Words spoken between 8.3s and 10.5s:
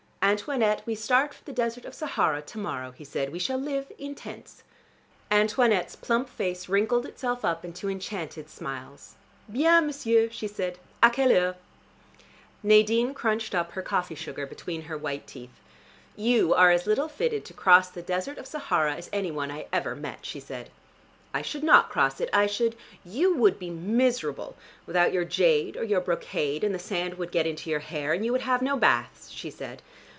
smiles. "Bien, m'sieur," she